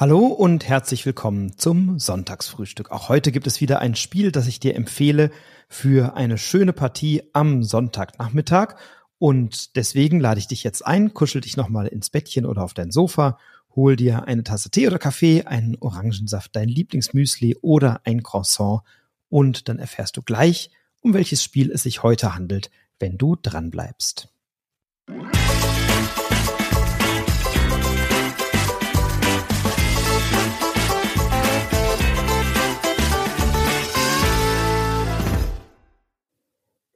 [0.00, 2.90] Hallo und herzlich willkommen zum Sonntagsfrühstück.
[2.90, 5.30] Auch heute gibt es wieder ein Spiel, das ich dir empfehle
[5.68, 8.76] für eine schöne Partie am Sonntagnachmittag.
[9.18, 12.90] Und deswegen lade ich dich jetzt ein, kuschel dich nochmal ins Bettchen oder auf dein
[12.90, 13.36] Sofa,
[13.76, 18.80] hol dir eine Tasse Tee oder Kaffee, einen Orangensaft, dein Lieblingsmüsli oder ein Croissant
[19.28, 20.70] und dann erfährst du gleich,
[21.02, 24.30] um welches Spiel es sich heute handelt, wenn du dran bleibst.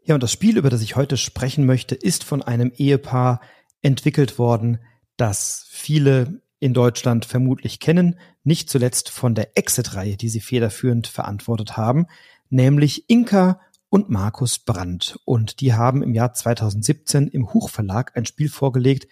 [0.04, 3.40] Ja, und das Spiel, über das ich heute sprechen möchte, ist von einem Ehepaar
[3.80, 4.78] entwickelt worden,
[5.16, 11.76] das viele in Deutschland vermutlich kennen, nicht zuletzt von der Exit-Reihe, die sie federführend verantwortet
[11.78, 12.06] haben,
[12.50, 15.18] nämlich Inka und Markus Brandt.
[15.24, 19.08] Und die haben im Jahr 2017 im Huchverlag ein Spiel vorgelegt,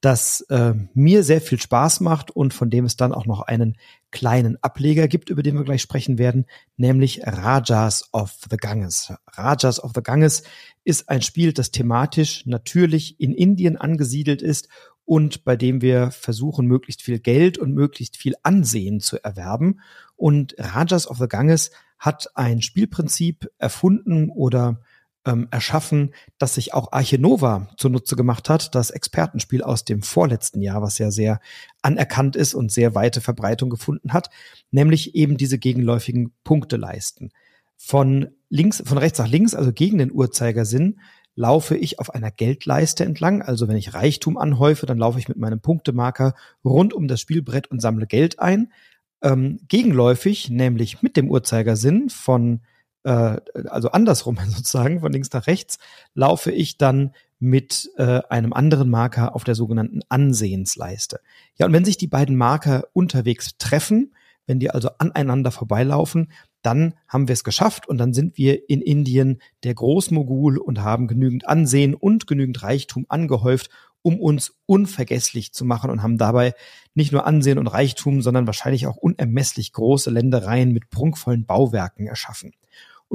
[0.00, 3.78] das äh, mir sehr viel Spaß macht und von dem es dann auch noch einen
[4.14, 6.46] kleinen Ableger gibt, über den wir gleich sprechen werden,
[6.76, 9.12] nämlich Rajas of the Ganges.
[9.26, 10.44] Rajas of the Ganges
[10.84, 14.68] ist ein Spiel, das thematisch natürlich in Indien angesiedelt ist
[15.04, 19.80] und bei dem wir versuchen, möglichst viel Geld und möglichst viel Ansehen zu erwerben.
[20.16, 24.80] Und Rajas of the Ganges hat ein Spielprinzip erfunden oder
[25.26, 30.60] ähm, erschaffen, das sich auch Arche Nova zunutze gemacht hat, das Expertenspiel aus dem vorletzten
[30.60, 31.40] Jahr, was ja sehr
[31.82, 34.30] anerkannt ist und sehr weite Verbreitung gefunden hat,
[34.70, 37.30] nämlich eben diese gegenläufigen Punkteleisten.
[37.76, 41.00] Von links, von rechts nach links, also gegen den Uhrzeigersinn,
[41.36, 43.42] laufe ich auf einer Geldleiste entlang.
[43.42, 47.66] Also wenn ich Reichtum anhäufe, dann laufe ich mit meinem Punktemarker rund um das Spielbrett
[47.70, 48.72] und sammle Geld ein.
[49.20, 52.60] Ähm, gegenläufig, nämlich mit dem Uhrzeigersinn von
[53.04, 53.36] äh,
[53.68, 55.78] also andersrum sozusagen, von links nach rechts,
[56.14, 61.20] laufe ich dann mit äh, einem anderen Marker auf der sogenannten Ansehensleiste.
[61.56, 64.14] Ja, und wenn sich die beiden Marker unterwegs treffen,
[64.46, 66.32] wenn die also aneinander vorbeilaufen,
[66.62, 71.06] dann haben wir es geschafft und dann sind wir in Indien der Großmogul und haben
[71.06, 76.54] genügend Ansehen und genügend Reichtum angehäuft, um uns unvergesslich zu machen und haben dabei
[76.94, 82.52] nicht nur Ansehen und Reichtum, sondern wahrscheinlich auch unermesslich große Ländereien mit prunkvollen Bauwerken erschaffen.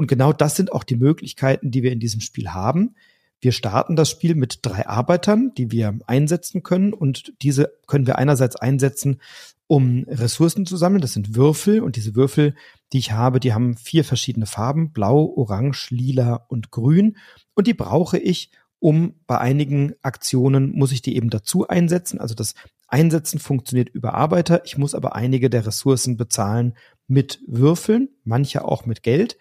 [0.00, 2.94] Und genau das sind auch die Möglichkeiten, die wir in diesem Spiel haben.
[3.38, 6.94] Wir starten das Spiel mit drei Arbeitern, die wir einsetzen können.
[6.94, 9.20] Und diese können wir einerseits einsetzen,
[9.66, 11.02] um Ressourcen zu sammeln.
[11.02, 11.82] Das sind Würfel.
[11.82, 12.54] Und diese Würfel,
[12.94, 14.90] die ich habe, die haben vier verschiedene Farben.
[14.94, 17.18] Blau, Orange, Lila und Grün.
[17.52, 22.22] Und die brauche ich, um bei einigen Aktionen muss ich die eben dazu einsetzen.
[22.22, 22.54] Also das
[22.88, 24.62] Einsetzen funktioniert über Arbeiter.
[24.64, 26.72] Ich muss aber einige der Ressourcen bezahlen
[27.06, 29.36] mit Würfeln, manche auch mit Geld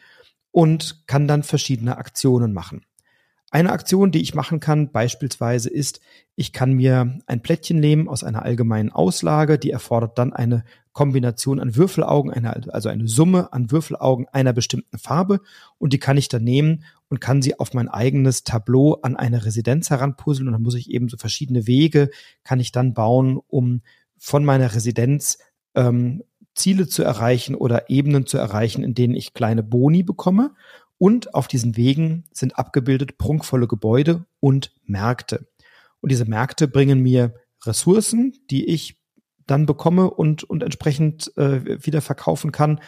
[0.51, 2.85] und kann dann verschiedene Aktionen machen.
[3.51, 6.01] Eine Aktion, die ich machen kann, beispielsweise ist,
[6.35, 11.59] ich kann mir ein Plättchen nehmen aus einer allgemeinen Auslage, die erfordert dann eine Kombination
[11.59, 15.41] an Würfelaugen, eine, also eine Summe an Würfelaugen einer bestimmten Farbe
[15.79, 19.43] und die kann ich dann nehmen und kann sie auf mein eigenes Tableau an eine
[19.43, 22.11] Residenz heranpuzzeln und dann muss ich eben so verschiedene Wege,
[22.43, 23.81] kann ich dann bauen, um
[24.17, 25.39] von meiner Residenz
[25.73, 26.23] ähm,
[26.59, 30.53] Ziele zu erreichen oder Ebenen zu erreichen, in denen ich kleine Boni bekomme.
[30.97, 35.47] Und auf diesen Wegen sind abgebildet prunkvolle Gebäude und Märkte.
[36.01, 37.33] Und diese Märkte bringen mir
[37.65, 38.99] Ressourcen, die ich
[39.49, 42.79] dann bekomme und, und entsprechend äh, wieder verkaufen kann.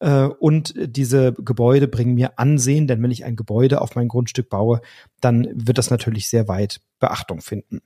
[0.00, 4.50] Äh, und diese Gebäude bringen mir Ansehen, denn wenn ich ein Gebäude auf mein Grundstück
[4.50, 4.80] baue,
[5.20, 7.80] dann wird das natürlich sehr weit Beachtung finden.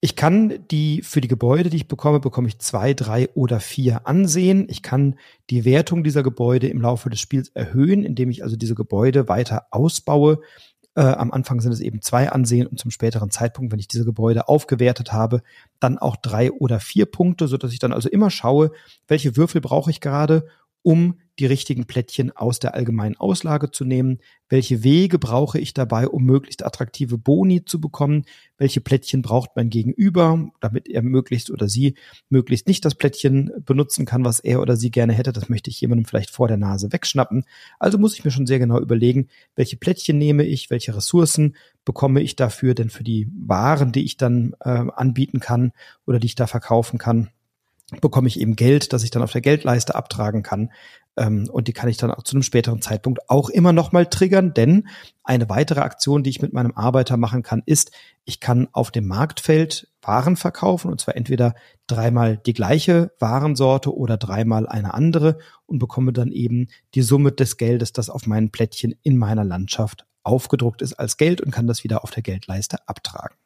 [0.00, 4.06] Ich kann die, für die Gebäude, die ich bekomme, bekomme ich zwei, drei oder vier
[4.06, 4.66] Ansehen.
[4.68, 5.16] Ich kann
[5.50, 9.66] die Wertung dieser Gebäude im Laufe des Spiels erhöhen, indem ich also diese Gebäude weiter
[9.72, 10.40] ausbaue.
[10.94, 14.04] Äh, am Anfang sind es eben zwei Ansehen und zum späteren Zeitpunkt, wenn ich diese
[14.04, 15.42] Gebäude aufgewertet habe,
[15.80, 18.70] dann auch drei oder vier Punkte, so dass ich dann also immer schaue,
[19.08, 20.46] welche Würfel brauche ich gerade,
[20.82, 24.18] um die richtigen Plättchen aus der allgemeinen Auslage zu nehmen?
[24.48, 28.24] Welche Wege brauche ich dabei, um möglichst attraktive Boni zu bekommen?
[28.56, 31.94] Welche Plättchen braucht mein Gegenüber, damit er möglichst oder sie
[32.28, 35.32] möglichst nicht das Plättchen benutzen kann, was er oder sie gerne hätte?
[35.32, 37.44] Das möchte ich jemandem vielleicht vor der Nase wegschnappen.
[37.78, 42.20] Also muss ich mir schon sehr genau überlegen, welche Plättchen nehme ich, welche Ressourcen bekomme
[42.20, 45.72] ich dafür denn für die Waren, die ich dann äh, anbieten kann
[46.06, 47.30] oder die ich da verkaufen kann
[48.00, 50.70] bekomme ich eben Geld, das ich dann auf der Geldleiste abtragen kann.
[51.16, 54.52] Ähm, und die kann ich dann auch zu einem späteren Zeitpunkt auch immer nochmal triggern,
[54.52, 54.88] denn
[55.24, 57.90] eine weitere Aktion, die ich mit meinem Arbeiter machen kann, ist,
[58.24, 61.54] ich kann auf dem Marktfeld Waren verkaufen und zwar entweder
[61.86, 67.58] dreimal die gleiche Warensorte oder dreimal eine andere und bekomme dann eben die Summe des
[67.58, 71.84] Geldes, das auf meinen Plättchen in meiner Landschaft aufgedruckt ist als Geld und kann das
[71.84, 73.36] wieder auf der Geldleiste abtragen.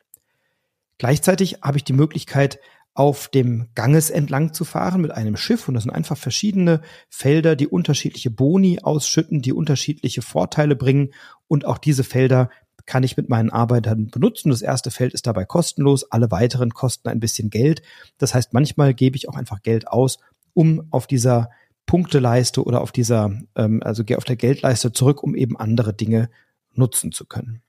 [0.98, 2.60] Gleichzeitig habe ich die Möglichkeit,
[2.94, 5.68] auf dem Ganges entlang zu fahren mit einem Schiff.
[5.68, 11.10] Und das sind einfach verschiedene Felder, die unterschiedliche Boni ausschütten, die unterschiedliche Vorteile bringen.
[11.48, 12.50] Und auch diese Felder
[12.84, 14.50] kann ich mit meinen Arbeitern benutzen.
[14.50, 17.82] Das erste Feld ist dabei kostenlos, alle weiteren kosten ein bisschen Geld.
[18.18, 20.18] Das heißt, manchmal gebe ich auch einfach Geld aus,
[20.52, 21.50] um auf dieser
[21.86, 26.28] Punkteleiste oder auf dieser, ähm, also auf der Geldleiste zurück, um eben andere Dinge
[26.74, 27.62] nutzen zu können.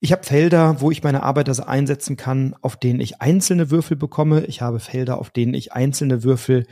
[0.00, 4.44] Ich habe Felder, wo ich meine Arbeiter einsetzen kann, auf denen ich einzelne Würfel bekomme.
[4.46, 6.66] Ich habe Felder, auf denen ich einzelne Würfel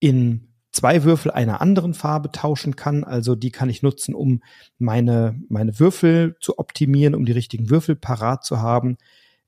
[0.00, 3.04] in zwei Würfel einer anderen Farbe tauschen kann.
[3.04, 4.42] Also die kann ich nutzen, um
[4.78, 8.96] meine, meine Würfel zu optimieren, um die richtigen Würfel parat zu haben.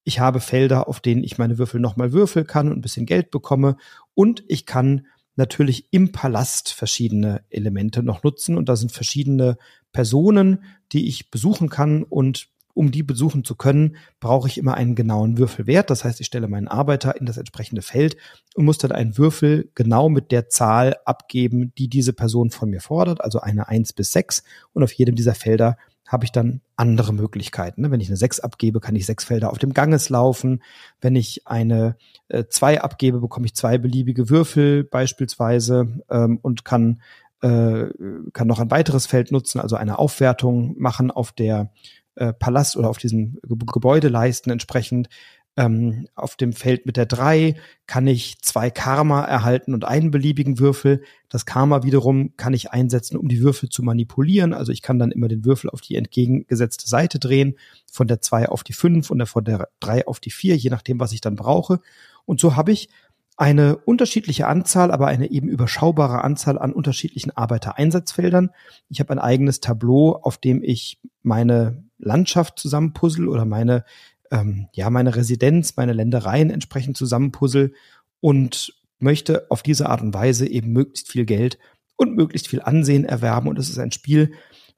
[0.03, 3.31] Ich habe Felder, auf denen ich meine Würfel nochmal würfeln kann und ein bisschen Geld
[3.31, 3.77] bekomme.
[4.15, 5.07] Und ich kann
[5.37, 8.57] natürlich im Palast verschiedene Elemente noch nutzen.
[8.57, 9.57] Und da sind verschiedene
[9.93, 12.49] Personen, die ich besuchen kann und
[12.81, 15.91] um die besuchen zu können, brauche ich immer einen genauen Würfelwert.
[15.91, 18.17] Das heißt, ich stelle meinen Arbeiter in das entsprechende Feld
[18.55, 22.81] und muss dann einen Würfel genau mit der Zahl abgeben, die diese Person von mir
[22.81, 24.45] fordert, also eine eins bis sechs.
[24.73, 25.77] Und auf jedem dieser Felder
[26.09, 27.91] habe ich dann andere Möglichkeiten.
[27.91, 30.63] Wenn ich eine sechs abgebe, kann ich sechs Felder auf dem Ganges laufen.
[31.03, 31.97] Wenn ich eine
[32.29, 37.03] äh, zwei abgebe, bekomme ich zwei beliebige Würfel beispielsweise ähm, und kann
[37.43, 37.87] äh,
[38.33, 41.73] kann noch ein weiteres Feld nutzen, also eine Aufwertung machen auf der
[42.21, 45.09] äh, Palast oder auf diesen Gebäudeleisten entsprechend.
[45.57, 47.57] Ähm, auf dem Feld mit der drei
[47.87, 51.03] kann ich zwei Karma erhalten und einen beliebigen Würfel.
[51.29, 54.53] Das Karma wiederum kann ich einsetzen, um die Würfel zu manipulieren.
[54.53, 57.57] Also ich kann dann immer den Würfel auf die entgegengesetzte Seite drehen,
[57.91, 61.01] von der zwei auf die fünf und von der drei auf die vier, je nachdem,
[61.01, 61.81] was ich dann brauche.
[62.27, 62.91] Und so habe ich
[63.37, 68.51] eine unterschiedliche Anzahl, aber eine eben überschaubare Anzahl an unterschiedlichen Arbeitereinsatzfeldern.
[68.91, 73.85] Ich habe ein eigenes Tableau, auf dem ich meine Landschaft zusammenpuzzle oder meine,
[74.31, 77.73] ähm, ja, meine Residenz, meine Ländereien entsprechend zusammenpuzzle
[78.21, 81.59] und möchte auf diese Art und Weise eben möglichst viel Geld
[81.97, 83.49] und möglichst viel Ansehen erwerben.
[83.49, 84.33] Und es ist ein Spiel,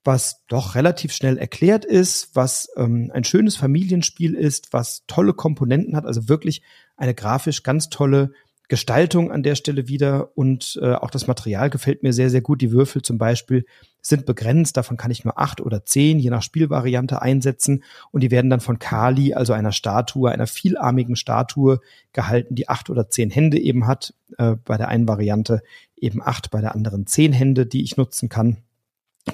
[0.04, 5.96] was doch relativ schnell erklärt ist, was ähm, ein schönes Familienspiel ist, was tolle Komponenten
[5.96, 6.62] hat, also wirklich
[6.96, 8.32] eine grafisch ganz tolle
[8.72, 12.62] Gestaltung an der Stelle wieder und äh, auch das Material gefällt mir sehr, sehr gut.
[12.62, 13.66] Die Würfel zum Beispiel
[14.00, 18.30] sind begrenzt, davon kann ich nur acht oder zehn, je nach Spielvariante einsetzen und die
[18.30, 21.80] werden dann von Kali, also einer Statue, einer vielarmigen Statue
[22.14, 24.14] gehalten, die acht oder zehn Hände eben hat.
[24.38, 25.62] Äh, bei der einen Variante
[25.94, 28.56] eben acht, bei der anderen zehn Hände, die ich nutzen kann.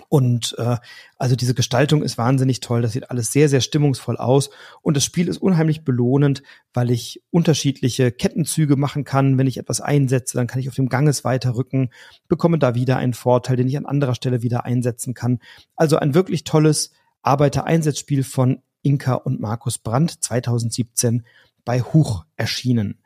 [0.08, 0.76] Und äh,
[1.16, 2.82] also diese Gestaltung ist wahnsinnig toll.
[2.82, 4.50] Das sieht alles sehr, sehr stimmungsvoll aus.
[4.82, 6.42] Und das Spiel ist unheimlich belohnend,
[6.74, 9.38] weil ich unterschiedliche Kettenzüge machen kann.
[9.38, 11.90] Wenn ich etwas einsetze, dann kann ich auf dem Ganges weiterrücken,
[12.28, 15.38] bekomme da wieder einen Vorteil, den ich an anderer Stelle wieder einsetzen kann.
[15.74, 16.92] Also ein wirklich tolles
[17.22, 21.24] Arbeitereinsatzspiel von Inka und Markus Brandt 2017
[21.64, 23.00] bei Huch erschienen.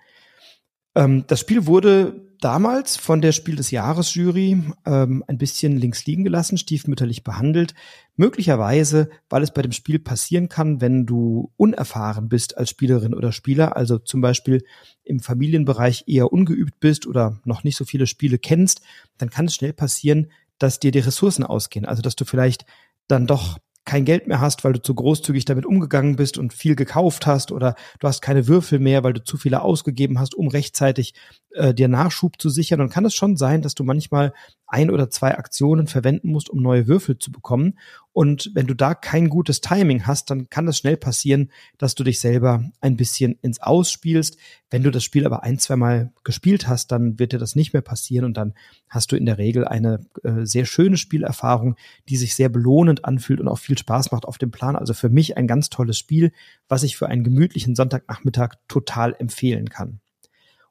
[0.94, 6.04] Ähm, das Spiel wurde damals von der Spiel des Jahres Jury ähm, ein bisschen links
[6.06, 7.74] liegen gelassen, stiefmütterlich behandelt.
[8.16, 13.30] Möglicherweise, weil es bei dem Spiel passieren kann, wenn du unerfahren bist als Spielerin oder
[13.30, 14.64] Spieler, also zum Beispiel
[15.04, 18.82] im Familienbereich eher ungeübt bist oder noch nicht so viele Spiele kennst,
[19.18, 21.86] dann kann es schnell passieren, dass dir die Ressourcen ausgehen.
[21.86, 22.66] Also dass du vielleicht
[23.06, 26.76] dann doch kein Geld mehr hast, weil du zu großzügig damit umgegangen bist und viel
[26.76, 30.48] gekauft hast oder du hast keine Würfel mehr, weil du zu viele ausgegeben hast, um
[30.48, 31.14] rechtzeitig
[31.50, 34.32] äh, dir Nachschub zu sichern, dann kann es schon sein, dass du manchmal
[34.72, 37.78] ein oder zwei Aktionen verwenden musst, um neue Würfel zu bekommen.
[38.12, 42.04] Und wenn du da kein gutes Timing hast, dann kann es schnell passieren, dass du
[42.04, 44.38] dich selber ein bisschen ins Ausspielst.
[44.70, 47.74] Wenn du das Spiel aber ein, zwei Mal gespielt hast, dann wird dir das nicht
[47.74, 48.54] mehr passieren und dann
[48.88, 51.76] hast du in der Regel eine äh, sehr schöne Spielerfahrung,
[52.08, 54.76] die sich sehr belohnend anfühlt und auch viel Spaß macht auf dem Plan.
[54.76, 56.32] Also für mich ein ganz tolles Spiel,
[56.68, 60.00] was ich für einen gemütlichen Sonntagnachmittag total empfehlen kann.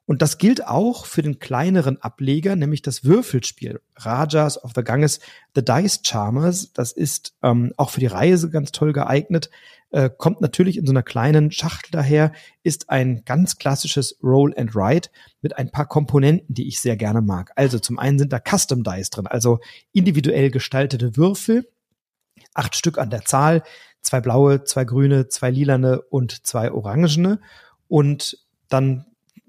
[0.04, 5.20] Und das gilt auch für den kleineren Ableger, nämlich das Würfelspiel Rajas of the Ganges,
[5.54, 6.72] The Dice Charmers.
[6.72, 9.48] Das ist ähm, auch für die Reise ganz toll geeignet.
[9.92, 12.32] Äh, kommt natürlich in so einer kleinen Schachtel daher,
[12.62, 17.20] ist ein ganz klassisches Roll and Write mit ein paar Komponenten, die ich sehr gerne
[17.20, 17.52] mag.
[17.56, 19.60] Also zum einen sind da Custom Dice drin, also
[19.92, 21.68] individuell gestaltete Würfel,
[22.54, 23.62] acht Stück an der Zahl,
[24.00, 27.40] zwei blaue, zwei grüne, zwei lilane und zwei orangene.
[27.86, 29.04] Und dann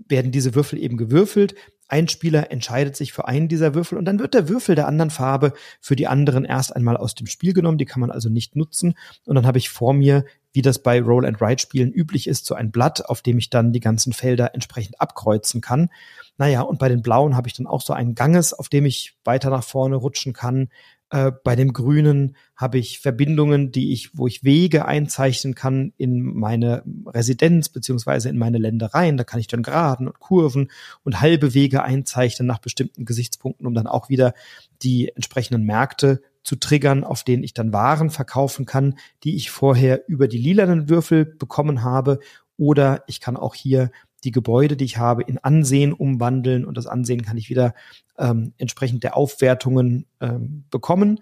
[0.08, 1.56] werden diese Würfel eben gewürfelt.
[1.88, 5.12] Ein Spieler entscheidet sich für einen dieser Würfel und dann wird der Würfel der anderen
[5.12, 7.78] Farbe für die anderen erst einmal aus dem Spiel genommen.
[7.78, 8.96] Die kann man also nicht nutzen.
[9.26, 12.46] Und dann habe ich vor mir, wie das bei Roll and Write Spielen üblich ist,
[12.46, 15.90] so ein Blatt, auf dem ich dann die ganzen Felder entsprechend abkreuzen kann.
[16.38, 19.16] Naja, und bei den blauen habe ich dann auch so einen Ganges, auf dem ich
[19.24, 20.70] weiter nach vorne rutschen kann.
[21.14, 26.24] Äh, bei dem Grünen habe ich Verbindungen, die ich, wo ich Wege einzeichnen kann in
[26.24, 29.16] meine Residenz beziehungsweise in meine Ländereien.
[29.16, 30.72] Da kann ich dann Geraden und Kurven
[31.04, 34.34] und halbe Wege einzeichnen nach bestimmten Gesichtspunkten, um dann auch wieder
[34.82, 40.10] die entsprechenden Märkte zu triggern, auf denen ich dann Waren verkaufen kann, die ich vorher
[40.10, 42.22] über die lilanen Würfel bekommen habe.
[42.58, 43.92] Oder ich kann auch hier
[44.24, 47.74] die Gebäude, die ich habe, in Ansehen umwandeln und das Ansehen kann ich wieder
[48.18, 51.20] ähm, entsprechend der Aufwertungen ähm, bekommen.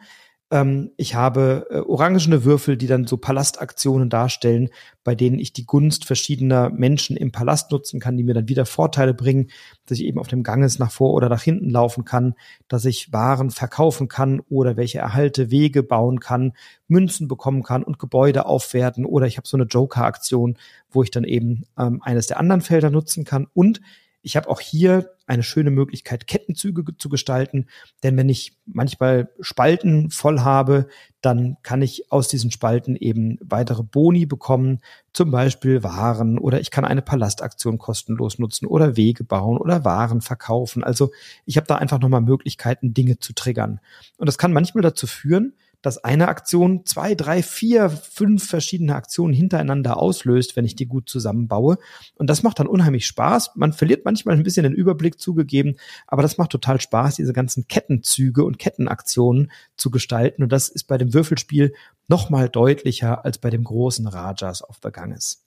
[0.51, 4.69] Ähm, ich habe äh, orangene Würfel, die dann so Palastaktionen darstellen,
[5.03, 8.65] bei denen ich die Gunst verschiedener Menschen im Palast nutzen kann, die mir dann wieder
[8.65, 9.49] Vorteile bringen,
[9.85, 12.35] dass ich eben auf dem Ganges nach vor oder nach hinten laufen kann,
[12.67, 16.53] dass ich Waren verkaufen kann oder welche Erhalte Wege bauen kann,
[16.87, 20.57] Münzen bekommen kann und Gebäude aufwerten oder ich habe so eine Joker-Aktion,
[20.89, 23.47] wo ich dann eben ähm, eines der anderen Felder nutzen kann.
[23.53, 23.79] Und
[24.21, 27.67] ich habe auch hier eine schöne Möglichkeit, Kettenzüge zu gestalten,
[28.03, 30.87] denn wenn ich manchmal Spalten voll habe,
[31.21, 34.79] dann kann ich aus diesen Spalten eben weitere Boni bekommen,
[35.13, 40.19] zum Beispiel Waren oder ich kann eine Palastaktion kostenlos nutzen oder Wege bauen oder Waren
[40.19, 40.83] verkaufen.
[40.83, 41.11] Also
[41.45, 43.79] ich habe da einfach nochmal Möglichkeiten, Dinge zu triggern.
[44.17, 49.33] Und das kann manchmal dazu führen, dass eine Aktion zwei, drei, vier, fünf verschiedene Aktionen
[49.33, 51.77] hintereinander auslöst, wenn ich die gut zusammenbaue.
[52.15, 53.51] Und das macht dann unheimlich Spaß.
[53.55, 57.67] Man verliert manchmal ein bisschen den Überblick zugegeben, aber das macht total Spaß, diese ganzen
[57.67, 60.43] Kettenzüge und Kettenaktionen zu gestalten.
[60.43, 61.73] Und das ist bei dem Würfelspiel
[62.07, 65.45] noch mal deutlicher als bei dem großen Rajas of the Ganges.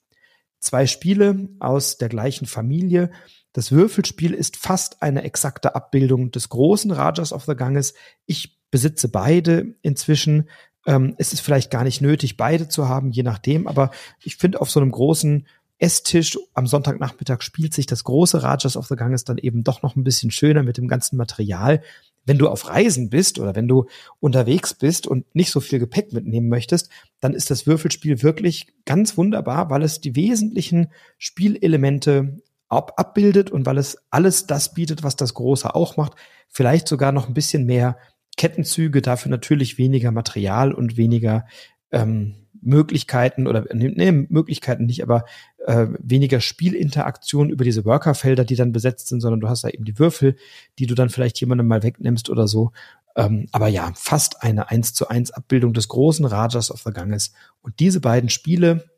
[0.58, 3.10] Zwei Spiele aus der gleichen Familie.
[3.52, 7.92] Das Würfelspiel ist fast eine exakte Abbildung des großen Rajas of the Ganges.
[8.24, 10.48] Ich besitze beide inzwischen.
[10.84, 13.92] Ähm, es ist vielleicht gar nicht nötig, beide zu haben, je nachdem, aber
[14.24, 15.46] ich finde auf so einem großen
[15.78, 19.94] Esstisch am Sonntagnachmittag spielt sich das große Rajas of the Ganges dann eben doch noch
[19.94, 21.82] ein bisschen schöner mit dem ganzen Material.
[22.26, 23.86] Wenn du auf Reisen bist oder wenn du
[24.18, 26.90] unterwegs bist und nicht so viel Gepäck mitnehmen möchtest,
[27.20, 33.66] dann ist das Würfelspiel wirklich ganz wunderbar, weil es die wesentlichen Spielelemente ab abbildet und
[33.66, 36.14] weil es alles das bietet, was das Große auch macht.
[36.48, 37.98] Vielleicht sogar noch ein bisschen mehr
[38.36, 41.46] Kettenzüge, dafür natürlich weniger Material und weniger
[41.90, 45.24] ähm, Möglichkeiten oder nee, Möglichkeiten nicht, aber
[45.66, 49.84] äh, weniger Spielinteraktion über diese Workerfelder, die dann besetzt sind, sondern du hast da eben
[49.84, 50.36] die Würfel,
[50.78, 52.72] die du dann vielleicht jemandem mal wegnimmst oder so.
[53.16, 57.32] Ähm, aber ja, fast eine eins zu eins Abbildung des großen Rajas of the Ganges.
[57.60, 58.90] Und diese beiden Spiele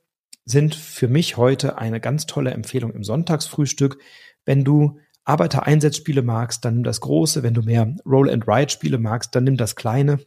[0.44, 3.98] sind für mich heute eine ganz tolle Empfehlung im Sonntagsfrühstück.
[4.44, 7.42] Wenn du Arbeitereinsatzspiele magst, dann nimm das große.
[7.42, 10.20] Wenn du mehr Roll-and-Ride-Spiele magst, dann nimm das kleine.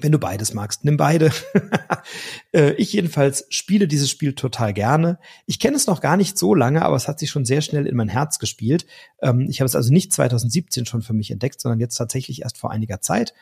[0.00, 1.30] Wenn du beides magst, nimm beide.
[2.52, 5.18] Äh, ich jedenfalls spiele dieses Spiel total gerne.
[5.46, 7.86] Ich kenne es noch gar nicht so lange, aber es hat sich schon sehr schnell
[7.86, 8.84] in mein Herz gespielt.
[9.22, 12.58] Ähm, ich habe es also nicht 2017 schon für mich entdeckt, sondern jetzt tatsächlich erst
[12.58, 13.32] vor einiger Zeit.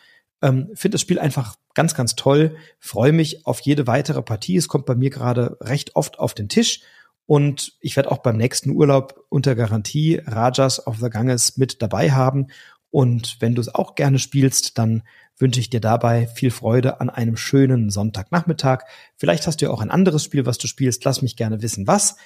[0.42, 2.56] Ähm, Finde das Spiel einfach ganz, ganz toll.
[2.78, 4.56] Freue mich auf jede weitere Partie.
[4.56, 6.82] Es kommt bei mir gerade recht oft auf den Tisch
[7.26, 12.12] und ich werde auch beim nächsten Urlaub unter Garantie Rajas of the Ganges mit dabei
[12.12, 12.48] haben.
[12.90, 15.02] Und wenn du es auch gerne spielst, dann
[15.38, 18.84] wünsche ich dir dabei viel Freude an einem schönen Sonntagnachmittag.
[19.16, 21.04] Vielleicht hast du ja auch ein anderes Spiel, was du spielst.
[21.04, 22.16] Lass mich gerne wissen, was.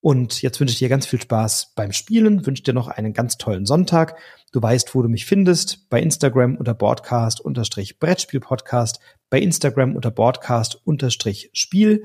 [0.00, 3.38] Und jetzt wünsche ich dir ganz viel Spaß beim Spielen, wünsche dir noch einen ganz
[3.38, 4.18] tollen Sonntag.
[4.52, 9.96] Du weißt, wo du mich findest, bei Instagram unter Broadcast unterstrich Brettspiel Podcast, bei Instagram
[9.96, 12.04] unter Broadcast unterstrich Spiel.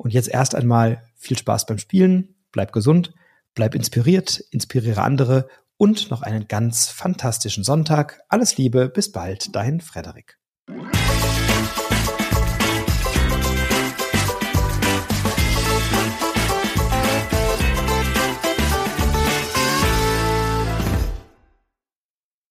[0.00, 3.12] Und jetzt erst einmal viel Spaß beim Spielen, bleib gesund,
[3.54, 8.22] bleib inspiriert, inspiriere andere und noch einen ganz fantastischen Sonntag.
[8.30, 10.39] Alles Liebe, bis bald, dein Frederik.